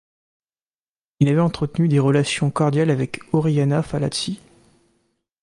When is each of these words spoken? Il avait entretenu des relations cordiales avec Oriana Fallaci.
Il 1.19 1.27
avait 1.29 1.39
entretenu 1.39 1.87
des 1.87 1.99
relations 1.99 2.49
cordiales 2.49 2.89
avec 2.89 3.19
Oriana 3.35 3.83
Fallaci. 3.83 4.39